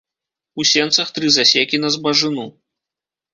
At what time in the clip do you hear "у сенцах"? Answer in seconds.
0.61-1.11